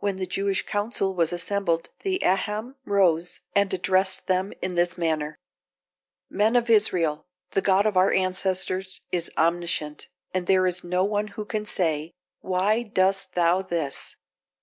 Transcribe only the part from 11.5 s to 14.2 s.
say, Why doest thou this?